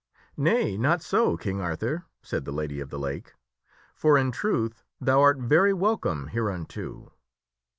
[0.35, 3.35] "Nay, not so, King Arthur," said the Lady of the Lake,"
[3.95, 7.13] for, in truth, thou art very welcome hereunto.